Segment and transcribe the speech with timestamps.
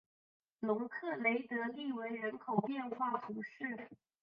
[0.61, 3.87] 容克雷德利韦人口变化图示